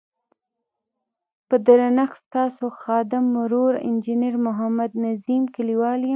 [1.47, 6.09] په درنښت ستاسو خادم ورور انجنیر محمد نظیم کلیوال یم.